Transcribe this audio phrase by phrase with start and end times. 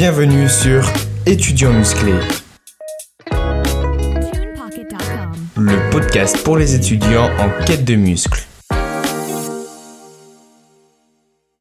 [0.00, 0.88] Bienvenue sur
[1.26, 2.12] Étudiants musclés,
[5.56, 8.46] le podcast pour les étudiants en quête de muscles.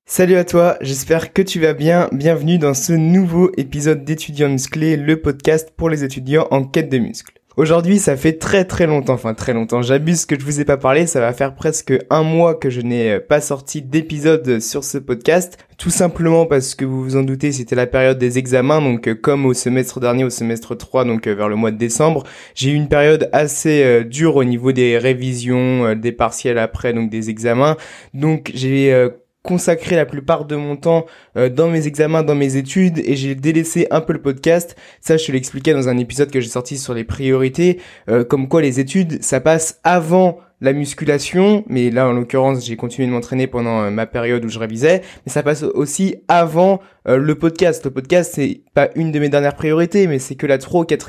[0.06, 2.10] Salut à toi, j'espère que tu vas bien.
[2.12, 7.00] Bienvenue dans ce nouveau épisode d'Étudiants musclés, le podcast pour les étudiants en quête de
[7.00, 7.37] muscles.
[7.58, 10.78] Aujourd'hui, ça fait très très longtemps, enfin très longtemps, j'abuse que je vous ai pas
[10.78, 14.84] parlé, ça va faire presque un mois que je n'ai euh, pas sorti d'épisode sur
[14.84, 18.80] ce podcast, tout simplement parce que vous vous en doutez, c'était la période des examens,
[18.80, 21.78] donc euh, comme au semestre dernier, au semestre 3, donc euh, vers le mois de
[21.78, 27.10] décembre, j'ai eu une période assez dure au niveau des révisions, des partiels après, donc
[27.10, 27.76] des examens,
[28.14, 29.10] donc j'ai
[29.48, 31.06] consacré la plupart de mon temps
[31.38, 34.76] euh, dans mes examens, dans mes études et j'ai délaissé un peu le podcast.
[35.00, 37.80] Ça, je te l'expliquais dans un épisode que j'ai sorti sur les priorités,
[38.10, 42.76] euh, comme quoi les études, ça passe avant la musculation, mais là en l'occurrence j'ai
[42.76, 46.80] continué de m'entraîner pendant euh, ma période où je révisais, mais ça passe aussi avant
[47.08, 47.86] euh, le podcast.
[47.86, 50.86] Le podcast c'est pas une de mes dernières priorités, mais c'est que la 3 ou
[50.86, 51.08] 4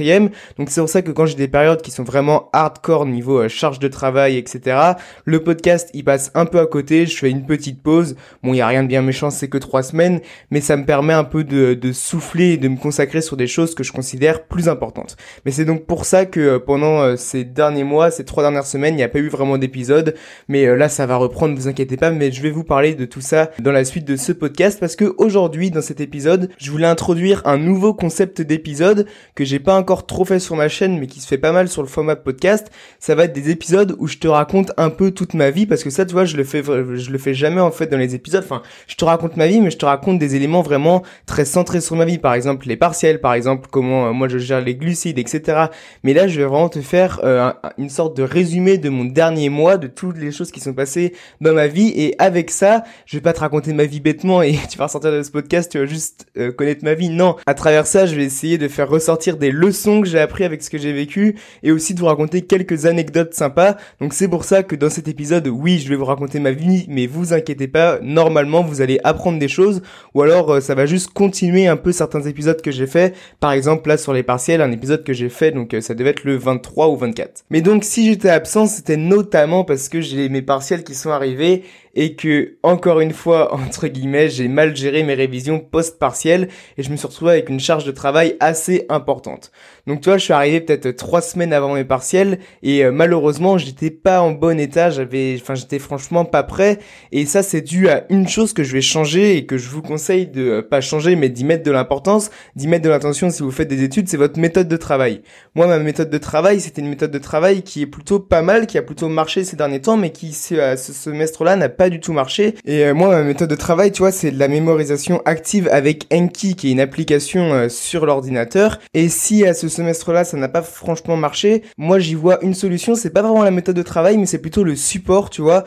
[0.58, 3.48] donc c'est pour ça que quand j'ai des périodes qui sont vraiment hardcore niveau euh,
[3.48, 4.76] charge de travail, etc.,
[5.24, 8.58] le podcast il passe un peu à côté, je fais une petite pause, bon il
[8.58, 11.24] y a rien de bien méchant, c'est que 3 semaines, mais ça me permet un
[11.24, 14.68] peu de, de souffler et de me consacrer sur des choses que je considère plus
[14.68, 15.16] importantes.
[15.46, 18.98] Mais c'est donc pour ça que pendant ces derniers mois, ces 3 dernières semaines, il
[18.98, 20.14] n'y a pas eu vraiment d'épisodes,
[20.48, 23.06] mais euh, là ça va reprendre, vous inquiétez pas, mais je vais vous parler de
[23.06, 26.70] tout ça dans la suite de ce podcast parce que aujourd'hui dans cet épisode, je
[26.70, 30.98] voulais introduire un nouveau concept d'épisode que j'ai pas encore trop fait sur ma chaîne
[30.98, 32.70] mais qui se fait pas mal sur le format podcast.
[32.98, 35.84] Ça va être des épisodes où je te raconte un peu toute ma vie parce
[35.84, 38.14] que ça tu vois, je le fais je le fais jamais en fait dans les
[38.14, 38.44] épisodes.
[38.44, 41.80] Enfin, je te raconte ma vie mais je te raconte des éléments vraiment très centrés
[41.80, 44.74] sur ma vie, par exemple les partiels, par exemple comment euh, moi je gère les
[44.74, 45.66] glucides, etc.
[46.02, 49.27] Mais là, je vais vraiment te faire euh, une sorte de résumé de mon dernier
[49.48, 51.92] mois, de toutes les choses qui sont passées dans ma vie.
[51.96, 55.12] Et avec ça, je vais pas te raconter ma vie bêtement et tu vas sortir
[55.12, 57.08] de ce podcast, tu vas juste euh, connaître ma vie.
[57.08, 60.44] Non, à travers ça, je vais essayer de faire ressortir des leçons que j'ai appris
[60.44, 63.76] avec ce que j'ai vécu et aussi de vous raconter quelques anecdotes sympas.
[64.00, 66.86] Donc c'est pour ça que dans cet épisode, oui, je vais vous raconter ma vie,
[66.88, 69.82] mais vous inquiétez pas, normalement vous allez apprendre des choses
[70.14, 73.14] ou alors euh, ça va juste continuer un peu certains épisodes que j'ai fait.
[73.40, 76.10] Par exemple, là sur les partiels, un épisode que j'ai fait, donc euh, ça devait
[76.10, 77.44] être le 23 ou 24.
[77.50, 81.64] Mais donc si j'étais absent, c'était notamment parce que j'ai mes partiels qui sont arrivés
[81.94, 86.90] et que, encore une fois, entre guillemets, j'ai mal géré mes révisions post-partielles et je
[86.90, 89.50] me suis retrouvé avec une charge de travail assez importante.
[89.86, 93.56] Donc tu vois, je suis arrivé peut-être trois semaines avant mes partiels et euh, malheureusement,
[93.56, 96.78] j'étais pas en bon état, j'avais, enfin, j'étais franchement pas prêt
[97.10, 99.80] et ça, c'est dû à une chose que je vais changer et que je vous
[99.80, 103.42] conseille de euh, pas changer, mais d'y mettre de l'importance, d'y mettre de l'attention si
[103.42, 105.22] vous faites des études, c'est votre méthode de travail.
[105.54, 108.66] Moi, ma méthode de travail, c'était une méthode de travail qui est plutôt pas mal,
[108.66, 112.12] qui a plutôt marché ces derniers temps, mais qui, ce semestre-là, n'a pas du tout
[112.12, 112.56] marché.
[112.66, 116.06] Et euh, moi, ma méthode de travail, tu vois, c'est de la mémorisation active avec
[116.12, 118.80] Enki, qui est une application euh, sur l'ordinateur.
[118.94, 122.96] Et si à ce semestre-là, ça n'a pas franchement marché, moi, j'y vois une solution.
[122.96, 125.64] C'est pas vraiment la méthode de travail, mais c'est plutôt le support, tu vois.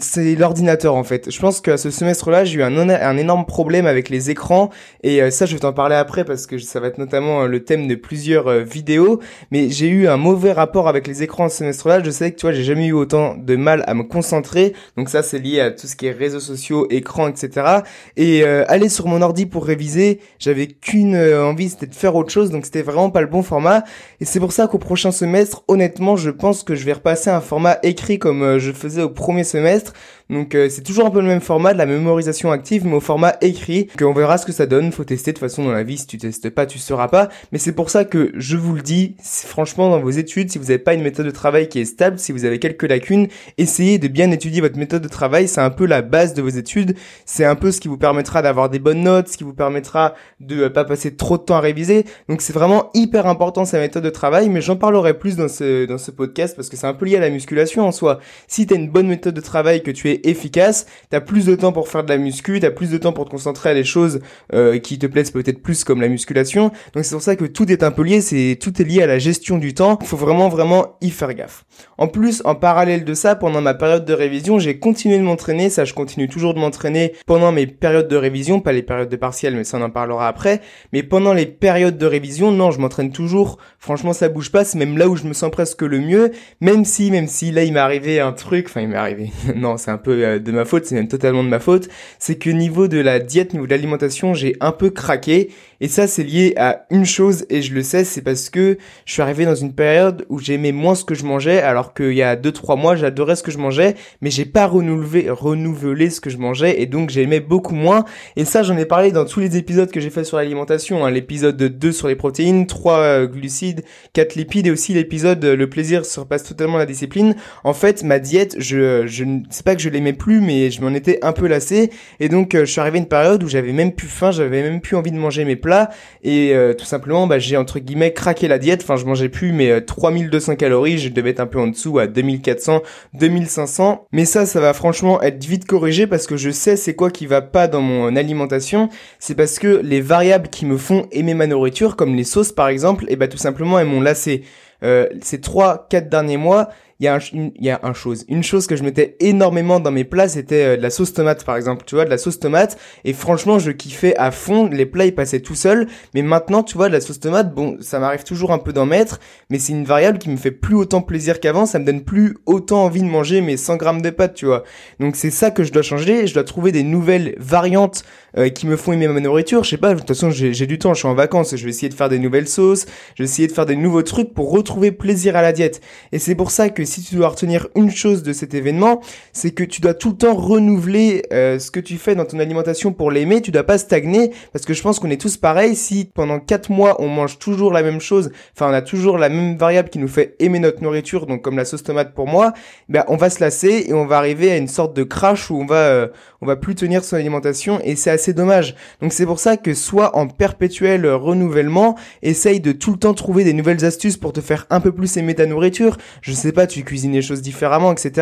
[0.00, 1.30] C'est l'ordinateur, en fait.
[1.30, 4.70] Je pense qu'à ce semestre-là, j'ai eu un, énorme problème avec les écrans.
[5.04, 7.64] Et euh, ça, je vais t'en parler après parce que ça va être notamment le
[7.64, 9.20] thème de plusieurs vidéos.
[9.52, 12.02] Mais j'ai eu un mauvais rapport avec les écrans ce semestre-là.
[12.02, 14.72] Je sais que, tu vois, j'ai jamais eu autant de mal à me concentrer.
[14.96, 17.80] Donc ça, c'est lié à tout ce qui est réseaux sociaux, écran, etc.
[18.16, 22.14] Et euh, aller sur mon ordi pour réviser, j'avais qu'une euh, envie, c'était de faire
[22.14, 23.84] autre chose, donc c'était vraiment pas le bon format.
[24.20, 27.40] Et c'est pour ça qu'au prochain semestre, honnêtement, je pense que je vais repasser un
[27.40, 29.92] format écrit comme euh, je faisais au premier semestre.
[30.30, 33.36] Donc c'est toujours un peu le même format de la mémorisation active, mais au format
[33.42, 33.88] écrit.
[33.88, 34.90] Que on verra ce que ça donne.
[34.90, 35.98] Faut tester de toute façon dans la vie.
[35.98, 37.28] Si tu testes pas, tu sauras pas.
[37.50, 39.14] Mais c'est pour ça que je vous le dis.
[39.22, 42.18] Franchement, dans vos études, si vous n'avez pas une méthode de travail qui est stable,
[42.18, 45.41] si vous avez quelques lacunes, essayez de bien étudier votre méthode de travail.
[45.46, 46.96] C'est un peu la base de vos études.
[47.26, 50.14] C'est un peu ce qui vous permettra d'avoir des bonnes notes, ce qui vous permettra
[50.40, 52.04] de pas passer trop de temps à réviser.
[52.28, 54.48] Donc c'est vraiment hyper important sa méthode de travail.
[54.48, 57.16] Mais j'en parlerai plus dans ce dans ce podcast parce que c'est un peu lié
[57.16, 58.18] à la musculation en soi.
[58.48, 61.54] Si tu as une bonne méthode de travail, que tu es efficace, t'as plus de
[61.54, 63.84] temps pour faire de la muscu, t'as plus de temps pour te concentrer à des
[63.84, 64.20] choses
[64.52, 66.70] euh, qui te plaisent peut-être plus comme la musculation.
[66.94, 69.06] Donc c'est pour ça que tout est un peu lié, c'est tout est lié à
[69.06, 69.98] la gestion du temps.
[70.00, 71.64] Il faut vraiment vraiment y faire gaffe.
[71.98, 75.70] En plus, en parallèle de ça, pendant ma période de révision, j'ai continué de m'entraîner.
[75.70, 79.16] Ça, je continue toujours de m'entraîner pendant mes périodes de révision, pas les périodes de
[79.16, 80.60] partiel, mais ça on en parlera après.
[80.92, 83.58] Mais pendant les périodes de révision, non, je m'entraîne toujours.
[83.78, 84.64] Franchement, ça bouge pas.
[84.64, 86.30] C'est même là où je me sens presque le mieux.
[86.60, 88.66] Même si, même si là, il m'est arrivé un truc.
[88.68, 89.30] Enfin, il m'est arrivé.
[89.56, 91.88] non, c'est un peu euh, de ma faute, c'est même totalement de ma faute,
[92.18, 95.50] c'est que niveau de la diète, niveau de l'alimentation, j'ai un peu craqué.
[95.80, 99.12] Et ça, c'est lié à une chose, et je le sais, c'est parce que je
[99.12, 102.22] suis arrivé dans une période où j'aimais moins ce que je mangeais, alors qu'il y
[102.22, 106.30] a 2-3 mois, j'adorais ce que je mangeais, mais j'ai pas renouvelé, renouveler, ce que
[106.30, 108.04] je mangeais et donc j'aimais beaucoup moins.
[108.36, 111.04] Et ça, j'en ai parlé dans tous les épisodes que j'ai fait sur l'alimentation.
[111.04, 111.10] Hein.
[111.10, 116.04] L'épisode 2 sur les protéines, 3 euh, glucides, 4 lipides et aussi l'épisode Le plaisir
[116.04, 117.34] surpasse totalement la discipline.
[117.64, 120.94] En fait, ma diète, je, je c'est pas que je l'aimais plus, mais je m'en
[120.94, 121.90] étais un peu lassé.
[122.20, 124.80] Et donc, je suis arrivé à une période où j'avais même plus faim, j'avais même
[124.80, 125.90] plus envie de manger mes plats.
[126.22, 128.82] Et tout simplement, bah, j'ai entre guillemets craqué la diète.
[128.82, 132.06] Enfin, je mangeais plus mes 3200 calories, je devais être un peu en dessous à
[132.06, 132.82] 2400,
[133.14, 134.06] 2500.
[134.12, 137.26] Mais ça, ça va franchement être vite corrigé parce que je sais c'est quoi qui
[137.26, 138.88] va pas dans mon alimentation.
[139.18, 142.68] C'est parce que les variables qui me font aimer ma nourriture, comme les sauces par
[142.68, 144.44] exemple, et eh bah tout simplement elles m'ont lassé.
[144.82, 146.70] Euh, ces 3-4 derniers mois,
[147.02, 149.80] il y a un, il y a un chose, une chose que je mettais énormément
[149.80, 152.16] dans mes plats, c'était euh, de la sauce tomate par exemple, tu vois, de la
[152.16, 152.78] sauce tomate.
[153.04, 154.68] Et franchement, je kiffais à fond.
[154.68, 155.88] Les plats ils passaient tout seuls.
[156.14, 158.86] Mais maintenant, tu vois, de la sauce tomate, bon, ça m'arrive toujours un peu d'en
[158.86, 159.18] mettre,
[159.50, 161.66] mais c'est une variable qui me fait plus autant plaisir qu'avant.
[161.66, 164.62] Ça me donne plus autant envie de manger mes 100 grammes de pâtes, tu vois.
[165.00, 166.28] Donc c'est ça que je dois changer.
[166.28, 168.04] Je dois trouver des nouvelles variantes
[168.38, 169.64] euh, qui me font aimer ma nourriture.
[169.64, 169.94] Je sais pas.
[169.94, 170.94] De toute façon, j'ai du temps.
[170.94, 171.54] Je suis en vacances.
[171.54, 172.86] Je vais essayer de faire des nouvelles sauces.
[173.14, 175.80] Je vais essayer de faire des nouveaux trucs pour retrouver plaisir à la diète.
[176.12, 179.00] Et c'est pour ça que si tu dois retenir une chose de cet événement,
[179.32, 182.38] c'est que tu dois tout le temps renouveler euh, ce que tu fais dans ton
[182.38, 183.40] alimentation pour l'aimer.
[183.40, 185.76] Tu dois pas stagner parce que je pense qu'on est tous pareils.
[185.76, 189.28] Si pendant 4 mois on mange toujours la même chose, enfin on a toujours la
[189.28, 192.52] même variable qui nous fait aimer notre nourriture, donc comme la sauce tomate pour moi,
[192.88, 195.56] ben on va se lasser et on va arriver à une sorte de crash où
[195.56, 196.08] on va euh,
[196.40, 198.76] on va plus tenir son alimentation et c'est assez dommage.
[199.00, 203.42] Donc c'est pour ça que soit en perpétuel renouvellement, essaye de tout le temps trouver
[203.42, 205.96] des nouvelles astuces pour te faire un peu plus aimer ta nourriture.
[206.20, 208.12] Je sais pas, tu cuisines les choses différemment, etc.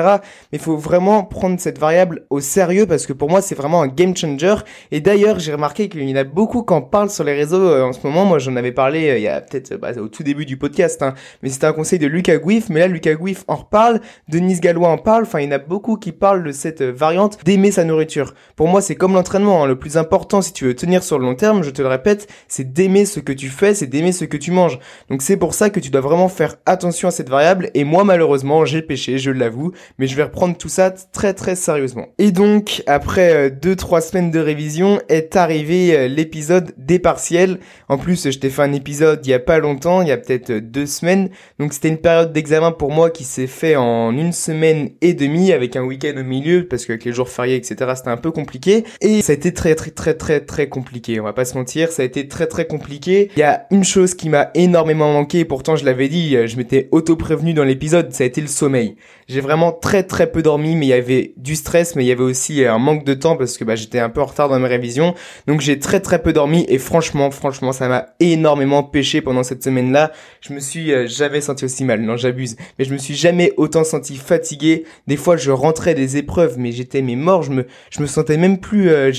[0.52, 3.82] Mais il faut vraiment prendre cette variable au sérieux parce que pour moi c'est vraiment
[3.82, 4.55] un game changer.
[4.91, 7.69] Et d'ailleurs j'ai remarqué qu'il y en a beaucoup qui en parlent sur les réseaux
[7.69, 8.25] euh, en ce moment.
[8.25, 11.02] Moi j'en avais parlé euh, il y a peut-être bah, au tout début du podcast,
[11.02, 11.12] hein.
[11.43, 12.70] mais c'était un conseil de Lucas Guif.
[12.70, 15.25] Mais là Lucas Guif en reparle, Denise Gallois en parle.
[15.25, 18.31] Enfin il y en a beaucoup qui parlent de cette euh, variante d'aimer sa nourriture
[18.56, 19.64] pour moi, c'est comme l'entraînement.
[19.64, 19.67] Hein.
[19.67, 22.28] Le plus important, si tu veux tenir sur le long terme, je te le répète,
[22.48, 24.78] c'est d'aimer ce que tu fais, c'est d'aimer ce que tu manges.
[25.08, 27.70] Donc c'est pour ça que tu dois vraiment faire attention à cette variable.
[27.75, 31.54] Et moi, malheureusement, j'ai péché, je l'avoue, mais je vais reprendre tout ça très très
[31.54, 32.08] sérieusement.
[32.19, 37.58] Et donc, après 2-3 euh, semaines de révision, est arrivé euh, l'épisode des partiels.
[37.88, 40.16] En plus, je t'ai fait un épisode il y a pas longtemps, il y a
[40.16, 41.31] peut-être euh, deux semaines.
[41.58, 45.52] Donc c'était une période d'examen pour moi qui s'est fait en une semaine et demie
[45.52, 48.84] avec un week-end au milieu parce qu'avec les jours fériés, etc c'était un peu compliqué.
[49.00, 51.91] Et ça a été très très très très très compliqué, on va pas se mentir,
[51.91, 53.31] ça a été très très compliqué.
[53.37, 56.88] Il y a une chose qui m'a énormément manqué, pourtant je l'avais dit, je m'étais
[56.91, 58.97] auto-prévenu dans l'épisode, ça a été le sommeil.
[59.29, 62.12] J'ai vraiment très très peu dormi, mais il y avait du stress, mais il y
[62.12, 64.59] avait aussi un manque de temps parce que bah, j'étais un peu en retard dans
[64.59, 65.15] mes révisions.
[65.47, 69.62] Donc j'ai très très peu dormi et franchement, franchement, ça m'a énormément pêché pendant cette
[69.62, 70.11] semaine-là.
[70.41, 73.53] Je me suis euh, jamais senti aussi mal, non j'abuse, mais je me suis jamais
[73.56, 74.85] autant senti fatigué.
[75.06, 78.37] Des fois je rentrais des épreuves, mais j'étais mais mort, je me je me sentais
[78.37, 79.12] même plus, euh,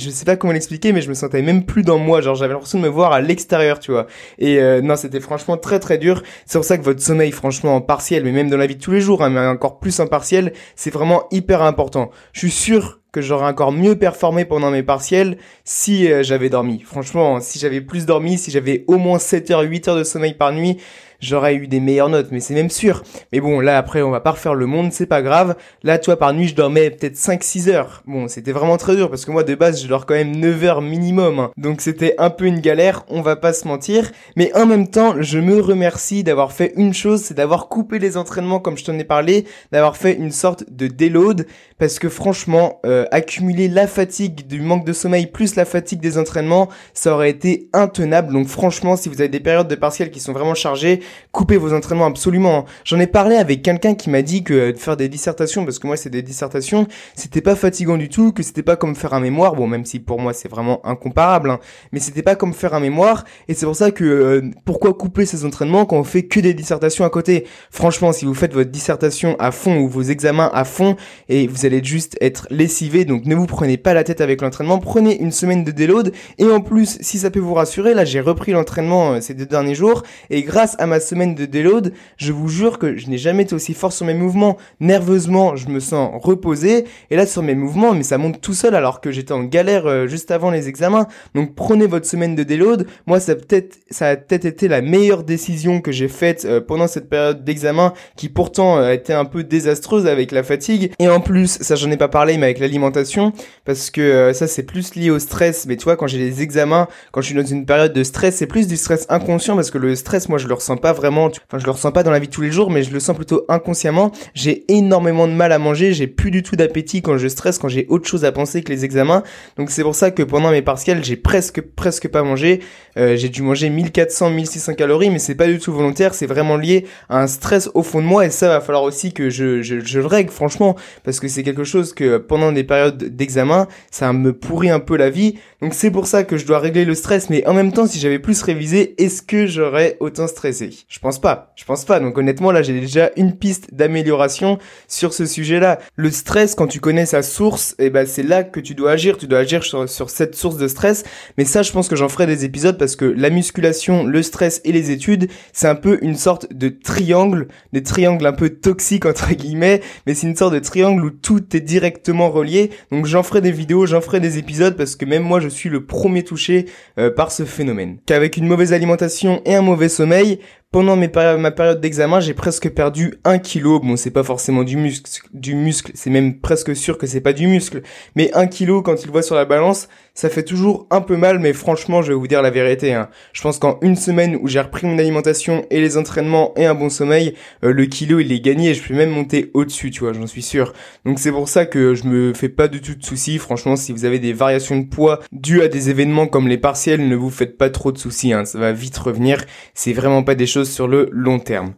[0.00, 2.20] je sais pas comment l'expliquer, mais je me sentais même plus dans moi.
[2.20, 4.06] Genre j'avais l'impression de me voir à l'extérieur, tu vois.
[4.38, 6.22] Et euh, non, c'était franchement très très dur.
[6.46, 8.82] C'est pour ça que votre sommeil, franchement, en partiel, mais même dans la vie de
[8.82, 12.10] tous les jours, hein, mais encore plus en partiel, c'est vraiment hyper important.
[12.32, 16.80] Je suis sûr que j'aurais encore mieux performé pendant mes partiels si euh, j'avais dormi.
[16.80, 20.34] Franchement, si j'avais plus dormi, si j'avais au moins 7 heures, 8 heures de sommeil
[20.34, 20.78] par nuit,
[21.20, 23.02] j'aurais eu des meilleures notes, mais c'est même sûr.
[23.32, 25.56] Mais bon, là après, on va pas refaire le monde, c'est pas grave.
[25.82, 28.02] Là, tu vois, par nuit, je dormais peut-être 5-6 heures.
[28.06, 30.64] Bon, c'était vraiment très dur, parce que moi, de base, je dors quand même 9
[30.64, 31.38] heures minimum.
[31.38, 31.50] Hein.
[31.56, 34.10] Donc c'était un peu une galère, on va pas se mentir.
[34.36, 38.16] Mais en même temps, je me remercie d'avoir fait une chose, c'est d'avoir coupé les
[38.16, 41.46] entraînements comme je t'en ai parlé, d'avoir fait une sorte de déload,
[41.78, 46.18] parce que franchement, euh, accumuler la fatigue du manque de sommeil plus la fatigue des
[46.18, 48.32] entraînements, ça aurait été intenable.
[48.32, 51.00] Donc franchement, si vous avez des périodes de partiels qui sont vraiment chargées,
[51.32, 52.64] coupez vos entraînements absolument.
[52.84, 55.86] J'en ai parlé avec quelqu'un qui m'a dit que euh, faire des dissertations, parce que
[55.86, 59.20] moi c'est des dissertations, c'était pas fatigant du tout, que c'était pas comme faire un
[59.20, 61.60] mémoire, bon même si pour moi c'est vraiment incomparable, hein,
[61.92, 65.26] mais c'était pas comme faire un mémoire, et c'est pour ça que euh, pourquoi couper
[65.26, 67.46] ces entraînements quand on fait que des dissertations à côté?
[67.70, 70.96] Franchement, si vous faites votre dissertation à fond ou vos examens à fond,
[71.28, 74.78] et vous allez juste être lessivé, donc ne vous prenez pas la tête avec l'entraînement,
[74.78, 78.20] prenez une semaine de déload, et en plus, si ça peut vous rassurer, là j'ai
[78.20, 82.32] repris l'entraînement euh, ces deux derniers jours, et grâce à ma semaine de déload, je
[82.32, 84.56] vous jure que je n'ai jamais été aussi fort sur mes mouvements.
[84.80, 86.84] Nerveusement, je me sens reposé.
[87.10, 89.86] Et là, sur mes mouvements, mais ça monte tout seul alors que j'étais en galère
[89.86, 91.06] euh, juste avant les examens.
[91.34, 92.86] Donc prenez votre semaine de déload.
[93.06, 96.86] Moi, ça, peut-être, ça a peut-être été la meilleure décision que j'ai faite euh, pendant
[96.86, 100.92] cette période d'examen qui pourtant euh, a été un peu désastreuse avec la fatigue.
[100.98, 103.32] Et en plus, ça j'en ai pas parlé, mais avec l'alimentation,
[103.64, 105.66] parce que ça c'est plus lié au stress.
[105.66, 108.36] Mais tu vois, quand j'ai les examens, quand je suis dans une période de stress,
[108.36, 111.26] c'est plus du stress inconscient parce que le stress, moi je le ressens pas vraiment,
[111.26, 113.00] enfin je le ressens pas dans la vie de tous les jours, mais je le
[113.00, 114.12] sens plutôt inconsciemment.
[114.34, 117.68] J'ai énormément de mal à manger, j'ai plus du tout d'appétit quand je stresse, quand
[117.68, 119.22] j'ai autre chose à penser que les examens.
[119.56, 122.60] Donc c'est pour ça que pendant mes partiels, j'ai presque presque pas mangé.
[122.96, 126.56] Euh, j'ai dû manger 1400, 1600 calories, mais c'est pas du tout volontaire, c'est vraiment
[126.56, 129.62] lié à un stress au fond de moi et ça va falloir aussi que je,
[129.62, 133.68] je, je le règle franchement parce que c'est quelque chose que pendant des périodes d'examen,
[133.90, 135.36] ça me pourrit un peu la vie.
[135.60, 137.98] Donc c'est pour ça que je dois régler le stress, mais en même temps, si
[137.98, 140.79] j'avais plus révisé, est-ce que j'aurais autant stressé?
[140.88, 141.52] Je pense pas.
[141.56, 142.00] Je pense pas.
[142.00, 144.58] Donc honnêtement, là, j'ai déjà une piste d'amélioration
[144.88, 145.78] sur ce sujet-là.
[145.96, 149.16] Le stress, quand tu connais sa source, eh ben c'est là que tu dois agir.
[149.16, 151.04] Tu dois agir sur, sur cette source de stress.
[151.38, 154.60] Mais ça, je pense que j'en ferai des épisodes parce que la musculation, le stress
[154.64, 159.06] et les études, c'est un peu une sorte de triangle, des triangles un peu toxiques
[159.06, 162.70] entre guillemets, mais c'est une sorte de triangle où tout est directement relié.
[162.90, 165.68] Donc j'en ferai des vidéos, j'en ferai des épisodes parce que même moi, je suis
[165.68, 166.66] le premier touché
[166.98, 167.98] euh, par ce phénomène.
[168.06, 170.40] Qu'avec une mauvaise alimentation et un mauvais sommeil,
[170.72, 173.80] pendant ma période d'examen, j'ai presque perdu un kilo.
[173.80, 175.90] Bon, c'est pas forcément du muscle, du muscle.
[175.94, 177.82] C'est même presque sûr que c'est pas du muscle.
[178.14, 181.16] Mais un kilo, quand tu le vois sur la balance, ça fait toujours un peu
[181.16, 181.40] mal.
[181.40, 182.94] Mais franchement, je vais vous dire la vérité.
[182.94, 183.08] Hein.
[183.32, 186.76] Je pense qu'en une semaine où j'ai repris mon alimentation et les entraînements et un
[186.76, 187.34] bon sommeil,
[187.64, 188.72] euh, le kilo il est gagné.
[188.72, 190.12] Je peux même monter au-dessus, tu vois.
[190.12, 190.72] J'en suis sûr.
[191.04, 193.38] Donc c'est pour ça que je me fais pas du tout de soucis.
[193.38, 197.08] Franchement, si vous avez des variations de poids dues à des événements comme les partiels,
[197.08, 198.32] ne vous faites pas trop de soucis.
[198.32, 198.44] Hein.
[198.44, 199.44] Ça va vite revenir.
[199.74, 201.74] C'est vraiment pas des choses sur le long terme.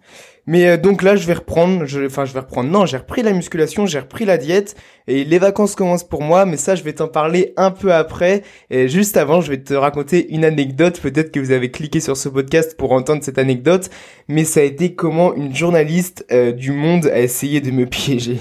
[0.46, 3.22] Mais euh, donc là, je vais reprendre, je, enfin je vais reprendre, non, j'ai repris
[3.22, 6.82] la musculation, j'ai repris la diète, et les vacances commencent pour moi, mais ça, je
[6.82, 8.42] vais t'en parler un peu après.
[8.70, 12.16] Et juste avant, je vais te raconter une anecdote, peut-être que vous avez cliqué sur
[12.16, 13.88] ce podcast pour entendre cette anecdote,
[14.26, 18.38] mais ça a été comment une journaliste euh, du Monde a essayé de me piéger.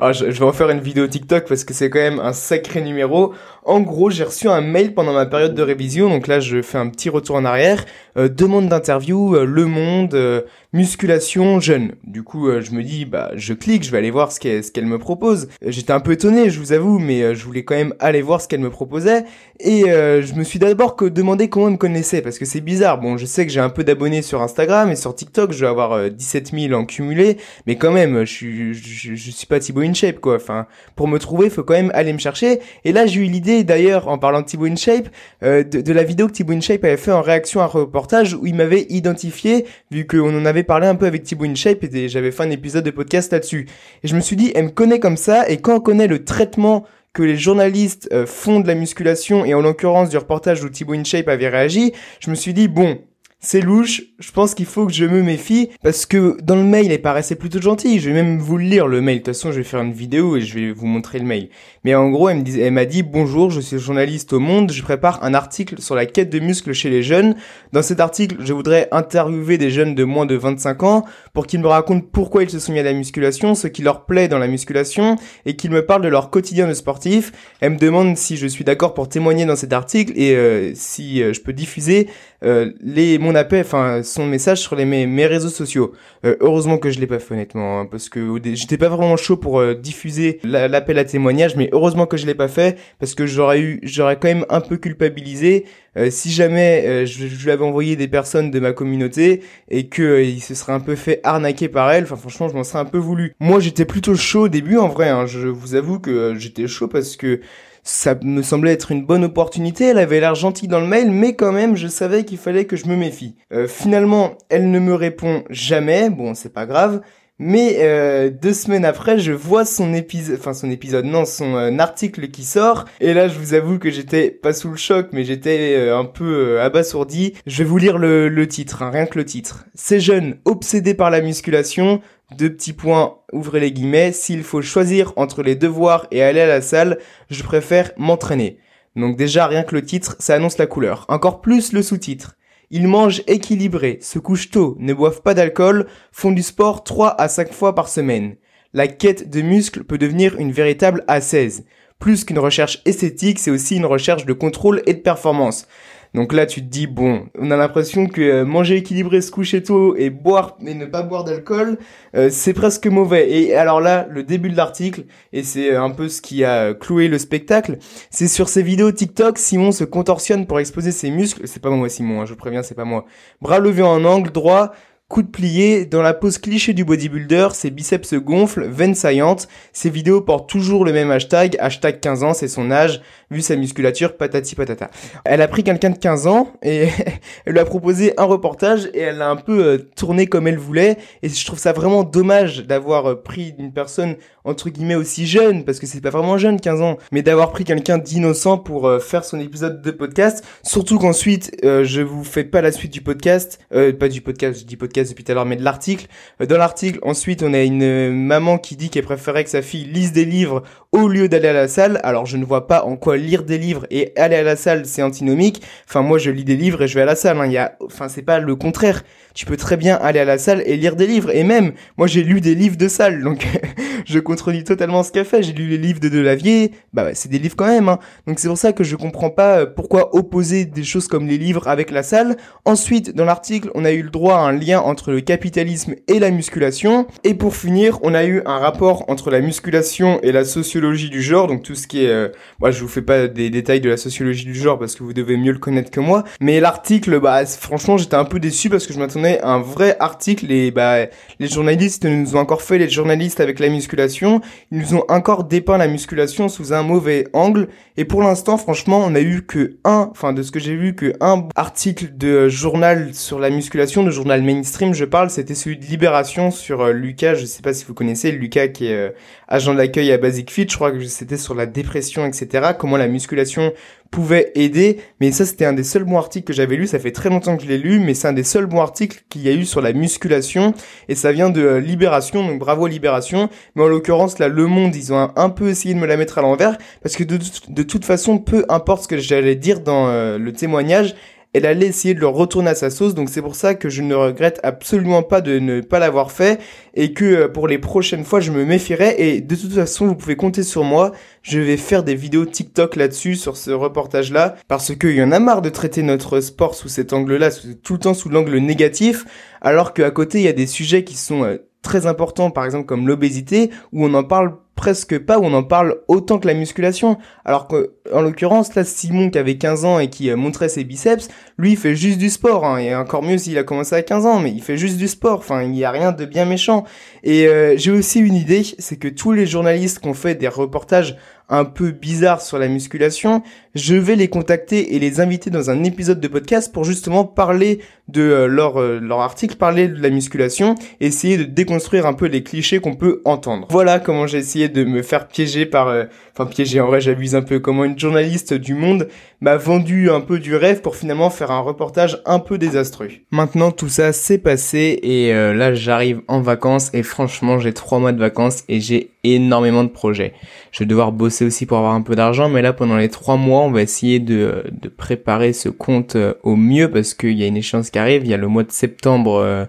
[0.00, 2.34] Alors, je, je, vais en faire une vidéo TikTok parce que c'est quand même un
[2.34, 3.32] sacré numéro.
[3.64, 6.78] En gros, j'ai reçu un mail pendant ma période de révision, donc là, je fais
[6.78, 7.84] un petit retour en arrière.
[8.18, 11.21] Euh, demande d'interview, Le Monde musculation
[11.60, 11.92] jeune.
[12.04, 14.86] Du coup, euh, je me dis, bah, je clique, je vais aller voir ce qu'elle,
[14.86, 15.48] me propose.
[15.64, 18.40] J'étais un peu étonné, je vous avoue, mais euh, je voulais quand même aller voir
[18.40, 19.24] ce qu'elle me proposait.
[19.60, 22.60] Et euh, je me suis d'abord que demandé comment elle me connaissait, parce que c'est
[22.60, 23.00] bizarre.
[23.00, 25.68] Bon, je sais que j'ai un peu d'abonnés sur Instagram et sur TikTok, je vais
[25.68, 27.36] avoir 17 000 en cumulé,
[27.66, 30.36] mais quand même, je suis, je, suis pas Thibaut InShape, quoi.
[30.36, 32.60] Enfin, pour me trouver, faut quand même aller me chercher.
[32.84, 35.08] Et là, j'ai eu l'idée, d'ailleurs, en parlant de Thibaut InShape,
[35.42, 38.46] de, de la vidéo que Thibaut InShape avait fait en réaction à un reportage où
[38.46, 42.42] il m'avait identifié, vu qu'on en avait parlé un peu Thibaut InShape et j'avais fait
[42.42, 43.66] un épisode de podcast là-dessus.
[44.02, 46.24] Et je me suis dit, elle me connaît comme ça et quand on connaît le
[46.24, 50.68] traitement que les journalistes euh, font de la musculation et en l'occurrence du reportage où
[50.68, 52.98] Thibaut InShape avait réagi, je me suis dit, bon,
[53.44, 56.92] c'est louche, je pense qu'il faut que je me méfie, parce que dans le mail,
[56.92, 59.56] il paraissait plutôt gentil, je vais même vous lire le mail, de toute façon je
[59.56, 61.48] vais faire une vidéo et je vais vous montrer le mail.
[61.82, 65.24] Mais en gros, elle elle m'a dit, bonjour, je suis journaliste au Monde, je prépare
[65.24, 67.34] un article sur la quête de muscles chez les jeunes.
[67.72, 71.60] Dans cet article, je voudrais interviewer des jeunes de moins de 25 ans pour qu'ils
[71.60, 74.38] me racontent pourquoi ils se sont mis à la musculation, ce qui leur plaît dans
[74.38, 77.32] la musculation, et qu'ils me parlent de leur quotidien de sportif.
[77.60, 81.20] Elle me demande si je suis d'accord pour témoigner dans cet article et euh, si
[81.22, 82.08] euh, je peux diffuser
[82.44, 85.92] euh, les mon appel, enfin son message sur les mes, réseaux sociaux.
[86.24, 89.36] Euh, heureusement que je l'ai pas fait honnêtement, hein, parce que j'étais pas vraiment chaud
[89.36, 93.26] pour euh, diffuser l'appel à témoignage, mais heureusement que je l'ai pas fait parce que
[93.26, 95.64] j'aurais eu, j'aurais quand même un peu culpabilisé
[96.08, 100.40] si jamais je, je, lui avais envoyé des personnes de ma communauté et que il
[100.40, 102.04] se serait un peu fait arnaquer par elle.
[102.04, 103.34] Enfin franchement, je m'en serais un peu voulu.
[103.40, 105.10] Moi, j'étais plutôt chaud au début en vrai.
[105.10, 107.40] Hein, je vous avoue que j'étais chaud parce que
[107.82, 111.34] ça me semblait être une bonne opportunité, elle avait l'air gentille dans le mail, mais
[111.34, 113.36] quand même je savais qu'il fallait que je me méfie.
[113.52, 117.02] Euh, finalement, elle ne me répond jamais, bon c'est pas grave,
[117.44, 121.76] mais euh, deux semaines après, je vois son épisode, enfin son épisode, non, son euh,
[121.78, 122.84] article qui sort.
[123.00, 126.04] Et là, je vous avoue que j'étais pas sous le choc, mais j'étais euh, un
[126.04, 127.34] peu abasourdi.
[127.46, 129.64] Je vais vous lire le, le titre, hein, rien que le titre.
[129.74, 132.00] Ces jeunes obsédés par la musculation,
[132.36, 136.46] deux petits points, ouvrez les guillemets, s'il faut choisir entre les devoirs et aller à
[136.46, 136.98] la salle,
[137.30, 138.58] je préfère m'entraîner.
[138.96, 141.06] Donc déjà, rien que le titre, ça annonce la couleur.
[141.08, 142.36] Encore plus le sous-titre.
[142.70, 147.28] Ils mangent équilibré, se couchent tôt, ne boivent pas d'alcool, font du sport 3 à
[147.28, 148.36] 5 fois par semaine.
[148.72, 151.64] La quête de muscles peut devenir une véritable assaise.
[151.98, 155.66] Plus qu'une recherche esthétique, c'est aussi une recherche de contrôle et de performance.
[156.14, 159.62] Donc là, tu te dis bon, on a l'impression que euh, manger équilibré, se coucher
[159.62, 161.78] tôt et boire et ne pas boire d'alcool,
[162.14, 163.30] euh, c'est presque mauvais.
[163.30, 167.08] Et alors là, le début de l'article et c'est un peu ce qui a cloué
[167.08, 167.78] le spectacle,
[168.10, 171.42] c'est sur ces vidéos TikTok, Simon se contorsionne pour exposer ses muscles.
[171.46, 173.06] C'est pas moi Simon, hein, je préviens, c'est pas moi.
[173.40, 174.72] Bras levés en angle droit,
[175.12, 179.46] Coup de plié, dans la pose cliché du bodybuilder, ses biceps se gonflent, veines saillantes.
[179.74, 183.54] Ses vidéos portent toujours le même hashtag, hashtag 15 ans, c'est son âge, vu sa
[183.56, 184.90] musculature, patati patata.
[185.26, 186.88] Elle a pris quelqu'un de 15 ans et
[187.44, 190.56] elle lui a proposé un reportage et elle l'a un peu euh, tourné comme elle
[190.56, 190.96] voulait.
[191.22, 195.64] Et je trouve ça vraiment dommage d'avoir euh, pris une personne entre guillemets aussi jeune,
[195.64, 198.98] parce que c'est pas vraiment jeune 15 ans, mais d'avoir pris quelqu'un d'innocent pour euh,
[198.98, 200.44] faire son épisode de podcast.
[200.62, 204.76] Surtout qu'ensuite, je vous fais pas la suite du podcast, pas du podcast, je dis
[204.76, 206.06] podcast depuis tout à l'heure, mais de l'article.
[206.40, 209.62] Euh, dans l'article, ensuite, on a une euh, maman qui dit qu'elle préférait que sa
[209.62, 212.00] fille lise des livres au lieu d'aller à la salle.
[212.02, 214.86] Alors, je ne vois pas en quoi lire des livres et aller à la salle,
[214.86, 215.62] c'est antinomique.
[215.88, 217.40] Enfin, moi, je lis des livres et je vais à la salle.
[217.40, 217.46] Hein.
[217.46, 219.02] Il y a, enfin, c'est pas le contraire.
[219.34, 221.34] Tu peux très bien aller à la salle et lire des livres.
[221.34, 223.46] Et même, moi, j'ai lu des livres de salle, donc
[224.06, 225.42] je contredis totalement ce qu'elle fait.
[225.42, 226.72] J'ai lu les livres de Delavier.
[226.94, 227.90] Bah, c'est des livres quand même.
[227.90, 227.98] Hein.
[228.26, 231.36] Donc, c'est pour ça que je comprends pas euh, pourquoi opposer des choses comme les
[231.36, 232.38] livres avec la salle.
[232.64, 236.18] Ensuite, dans l'article, on a eu le droit à un lien entre le capitalisme et
[236.18, 237.06] la musculation.
[237.24, 241.20] Et pour finir, on a eu un rapport entre la musculation et la sociologie du
[241.20, 242.08] genre, donc tout ce qui est...
[242.08, 245.02] Euh, moi, je vous fais pas des détails de la sociologie du genre parce que
[245.02, 246.24] vous devez mieux le connaître que moi.
[246.40, 249.96] Mais l'article, bah franchement, j'étais un peu déçu parce que je m'attendais à un vrai
[250.00, 251.06] article et bah
[251.38, 254.21] les journalistes nous ont encore fait les journalistes avec la musculation.
[254.70, 257.68] Ils nous ont encore dépeint la musculation sous un mauvais angle.
[257.96, 260.94] Et pour l'instant, franchement, on a eu que un, enfin de ce que j'ai vu,
[260.94, 265.76] que un article de journal sur la musculation, de journal mainstream, je parle, c'était celui
[265.76, 269.10] de Libération sur euh, Lucas, je sais pas si vous connaissez, Lucas qui est euh,
[269.52, 273.06] agent d'accueil à Basic Fit, je crois que c'était sur la dépression, etc., comment la
[273.06, 273.74] musculation
[274.10, 277.12] pouvait aider, mais ça c'était un des seuls bons articles que j'avais lu, ça fait
[277.12, 279.50] très longtemps que je l'ai lu, mais c'est un des seuls bons articles qu'il y
[279.50, 280.72] a eu sur la musculation,
[281.08, 284.96] et ça vient de euh, Libération, donc bravo Libération, mais en l'occurrence là, Le Monde,
[284.96, 287.82] ils ont un, peu essayé de me la mettre à l'envers, parce que de, de,
[287.82, 291.14] toute façon, peu importe ce que j'allais dire dans le témoignage,
[291.54, 294.00] elle allait essayer de le retourner à sa sauce, donc c'est pour ça que je
[294.00, 296.60] ne regrette absolument pas de ne pas l'avoir fait,
[296.94, 300.14] et que euh, pour les prochaines fois, je me méfierai, et de toute façon, vous
[300.14, 304.94] pouvez compter sur moi, je vais faire des vidéos TikTok là-dessus, sur ce reportage-là, parce
[304.94, 307.50] qu'il y en a marre de traiter notre sport sous cet angle-là,
[307.82, 309.26] tout le temps sous l'angle négatif,
[309.60, 312.86] alors qu'à côté, il y a des sujets qui sont euh, très importants, par exemple
[312.86, 316.54] comme l'obésité, où on en parle presque pas où on en parle autant que la
[316.54, 317.16] musculation.
[317.44, 320.82] Alors que, en l'occurrence, là, Simon qui avait 15 ans et qui euh, montrait ses
[320.82, 322.64] biceps, lui, il fait juste du sport.
[322.64, 325.06] Hein, et encore mieux s'il a commencé à 15 ans, mais il fait juste du
[325.06, 325.38] sport.
[325.38, 326.82] Enfin, il n'y a rien de bien méchant.
[327.22, 330.48] Et euh, j'ai aussi une idée, c'est que tous les journalistes qui ont fait des
[330.48, 331.16] reportages
[331.52, 333.42] un peu bizarres sur la musculation,
[333.74, 337.80] je vais les contacter et les inviter dans un épisode de podcast pour justement parler
[338.08, 342.42] de euh, leur, leur article, parler de la musculation, essayer de déconstruire un peu les
[342.42, 343.68] clichés qu'on peut entendre.
[343.70, 347.34] Voilà comment j'ai essayé de me faire piéger par, euh, enfin piéger en vrai j'abuse
[347.34, 349.08] un peu, comment une journaliste du Monde
[349.40, 353.08] m'a vendu un peu du rêve pour finalement faire un reportage un peu désastreux.
[353.30, 357.98] Maintenant tout ça s'est passé et euh, là j'arrive en vacances et franchement j'ai trois
[357.98, 360.32] mois de vacances et j'ai énormément de projets.
[360.72, 363.36] Je vais devoir bosser aussi pour avoir un peu d'argent, mais là pendant les trois
[363.36, 367.44] mois, on va essayer de, de préparer ce compte euh, au mieux parce qu'il y
[367.44, 368.22] a une échéance qui arrive.
[368.24, 369.68] Il y a le mois de septembre,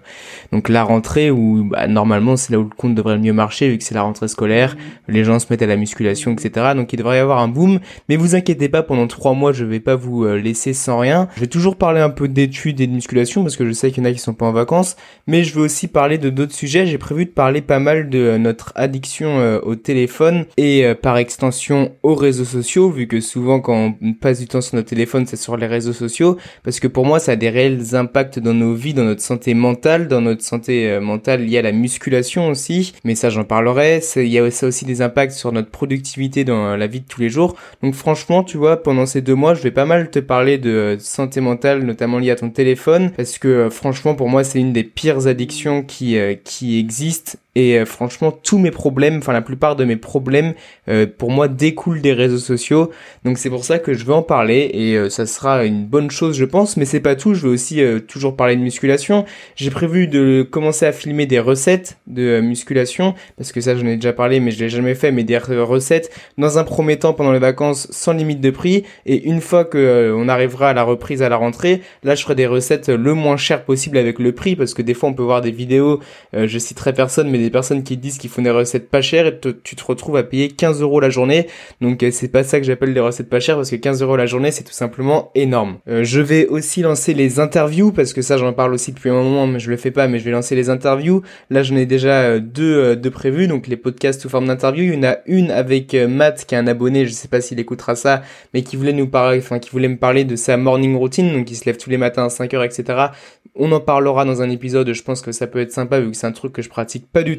[0.50, 3.68] donc la rentrée où bah, normalement c'est là où le compte devrait le mieux marcher
[3.68, 4.76] vu que c'est la rentrée scolaire
[5.08, 6.50] les gens se mettent à la musculation, etc.
[6.74, 7.80] Donc il devrait y avoir un boom.
[8.08, 11.28] Mais vous inquiétez pas, pendant trois mois, je vais pas vous euh, laisser sans rien.
[11.34, 14.02] Je vais toujours parler un peu d'études et de musculation parce que je sais qu'il
[14.02, 14.96] y en a qui sont pas en vacances.
[15.26, 16.86] Mais je vais aussi parler de d'autres sujets.
[16.86, 21.16] J'ai prévu de parler pas mal de euh, notre addiction euh, au téléphone et par
[21.16, 25.26] extension aux réseaux sociaux, vu que souvent quand on passe du temps sur notre téléphone,
[25.26, 26.36] c'est sur les réseaux sociaux.
[26.62, 29.54] Parce que pour moi, ça a des réels impacts dans nos vies, dans notre santé
[29.54, 32.94] mentale, dans notre santé mentale liée à la musculation aussi.
[33.04, 34.00] Mais ça, j'en parlerai.
[34.16, 37.20] Il y a ça aussi des impacts sur notre productivité dans la vie de tous
[37.20, 37.56] les jours.
[37.82, 40.96] Donc franchement, tu vois, pendant ces deux mois, je vais pas mal te parler de
[41.00, 44.72] santé mentale, notamment liée à ton téléphone, parce que euh, franchement, pour moi, c'est une
[44.72, 49.42] des pires addictions qui, euh, qui existent et euh, franchement, tous mes problèmes, enfin la
[49.42, 50.54] plupart de mes problèmes,
[50.88, 52.90] euh, pour moi, découlent des réseaux sociaux.
[53.24, 56.10] Donc c'est pour ça que je veux en parler et euh, ça sera une bonne
[56.10, 56.76] chose, je pense.
[56.76, 57.34] Mais c'est pas tout.
[57.34, 59.24] Je veux aussi toujours parler de musculation.
[59.56, 63.96] J'ai prévu de commencer à filmer des recettes de musculation parce que ça, j'en ai
[63.96, 65.12] déjà parlé, mais je l'ai jamais fait.
[65.12, 68.84] Mais des recettes dans un premier temps pendant les vacances, sans limite de prix.
[69.06, 72.34] Et une fois que on arrivera à la reprise à la rentrée, là, je ferai
[72.34, 75.22] des recettes le moins cher possible avec le prix parce que des fois, on peut
[75.22, 76.00] voir des vidéos.
[76.32, 79.38] je citerai personne, mais des personnes qui disent qu'ils font des recettes pas chères et
[79.62, 81.46] tu te retrouves à payer 15 euros la journée.
[81.80, 84.16] Donc euh, c'est pas ça que j'appelle des recettes pas chères parce que 15 euros
[84.16, 85.78] la journée c'est tout simplement énorme.
[85.88, 89.14] Euh, je vais aussi lancer les interviews parce que ça j'en parle aussi depuis un
[89.14, 91.22] moment mais je le fais pas mais je vais lancer les interviews.
[91.50, 94.84] Là j'en ai déjà euh, deux, deux prévus donc les podcasts sous forme d'interview.
[94.84, 97.60] Il y en a une avec Matt qui est un abonné, je sais pas s'il
[97.60, 100.96] écoutera ça mais qui voulait nous parler, enfin qui voulait me parler de sa morning
[100.96, 103.08] routine donc il se lève tous les matins à 5h etc.
[103.54, 106.16] On en parlera dans un épisode, je pense que ça peut être sympa vu que
[106.16, 107.33] c'est un truc que je pratique pas du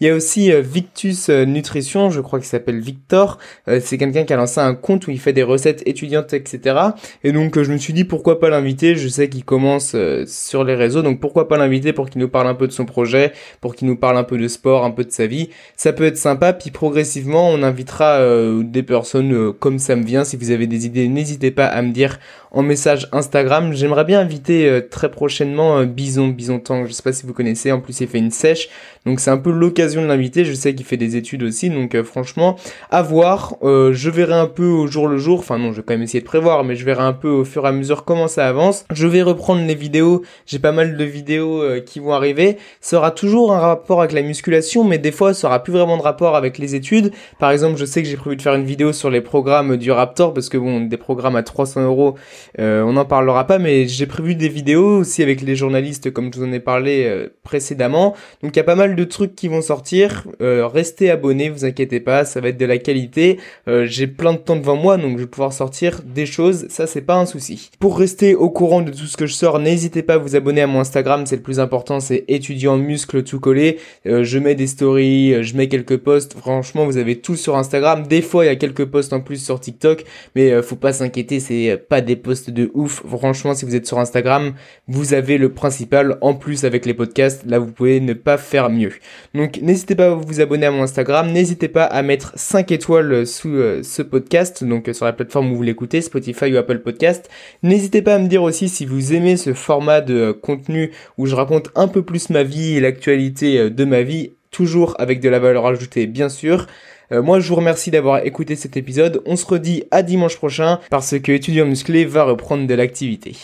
[0.00, 3.38] Il y a aussi Victus Nutrition, je crois qu'il s'appelle Victor.
[3.66, 6.76] c'est quelqu'un qui a lancé un compte où il fait des recettes étudiantes, etc.
[7.24, 8.94] Et donc euh, je me suis dit pourquoi pas l'inviter?
[8.94, 12.28] Je sais qu'il commence euh, sur les réseaux, donc pourquoi pas l'inviter pour qu'il nous
[12.28, 14.90] parle un peu de son projet, pour qu'il nous parle un peu de sport, un
[14.90, 15.50] peu de sa vie.
[15.76, 16.52] Ça peut être sympa.
[16.52, 20.24] Puis progressivement, on invitera euh, des personnes comme ça me vient.
[20.24, 22.18] Si vous avez des idées, n'hésitez pas à me dire
[22.50, 23.72] en message Instagram.
[23.72, 26.86] J'aimerais bien inviter très prochainement Bison, Bison Tang.
[26.86, 27.72] Je sais pas si vous connaissez.
[27.72, 28.68] En plus, il fait une sèche,
[29.06, 30.44] donc c'est un peu l'occasion de l'inviter.
[30.44, 32.56] Je sais qu'il fait des études aussi, donc franchement,
[32.90, 33.56] à voir.
[33.62, 35.38] je verrai un peu au jour le jour.
[35.38, 37.44] Enfin non, je vais quand même essayer de prévoir, mais je verrai un peu au
[37.44, 38.84] fur et à mesure comment ça avance.
[38.92, 40.22] Je vais reprendre les vidéos.
[40.46, 42.56] J'ai pas mal de vidéos euh, qui vont arriver.
[42.80, 45.96] Ça aura toujours un rapport avec la musculation, mais des fois, ça aura plus vraiment
[45.96, 47.12] de rapport avec les études.
[47.38, 49.90] Par exemple, je sais que j'ai prévu de faire une vidéo sur les programmes du
[49.90, 52.16] Raptor, parce que bon, des programmes à 300 euros,
[52.58, 56.32] euh, on n'en parlera pas, mais j'ai prévu des vidéos aussi avec les journalistes, comme
[56.32, 58.14] je vous en ai parlé euh, précédemment.
[58.42, 60.26] Donc il y a pas mal de trucs qui vont sortir.
[60.40, 63.38] restez abonnés, vous inquiétez pas, ça va être de la qualité.
[63.66, 67.00] j'ai plein de temps devant moi, donc je vais pouvoir sortir des choses, ça c'est
[67.00, 67.70] pas un souci.
[67.78, 70.62] Pour rester au courant de tout ce que je sors, n'hésitez pas à vous abonner
[70.62, 73.78] à mon Instagram, c'est le plus important, c'est étudiant muscle tout collé.
[74.06, 77.56] Euh, je mets des stories, euh, je mets quelques posts, franchement vous avez tout sur
[77.56, 78.06] Instagram.
[78.06, 80.92] Des fois il y a quelques posts en plus sur TikTok, mais euh, faut pas
[80.92, 83.02] s'inquiéter, c'est pas des posts de ouf.
[83.06, 84.52] Franchement si vous êtes sur Instagram,
[84.88, 88.70] vous avez le principal en plus avec les podcasts, là vous pouvez ne pas faire
[88.70, 88.92] mieux.
[89.34, 93.26] Donc n'hésitez pas à vous abonner à mon Instagram, n'hésitez pas à mettre 5 étoiles
[93.26, 97.28] sous ce podcast, donc sur la plateforme où vous l'écoutez, Spotify ou Apple Podcast.
[97.62, 101.26] N'hésitez pas à me dire aussi si vous aimez ce format de euh, contenu où
[101.26, 105.20] je raconte un peu plus ma vie et l'actualité euh, de ma vie, toujours avec
[105.20, 106.66] de la valeur ajoutée bien sûr.
[107.12, 109.22] Euh, moi, je vous remercie d'avoir écouté cet épisode.
[109.26, 113.36] On se redit à dimanche prochain parce que Étudiant Musclé va reprendre de l'activité.